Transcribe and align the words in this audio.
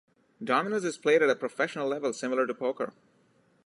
Dominoes 0.43 0.83
is 0.83 0.97
played 0.97 1.21
at 1.21 1.29
a 1.29 1.35
professional 1.35 1.87
level, 1.87 2.11
similar 2.11 2.47
to 2.47 2.55
poker. 2.55 2.91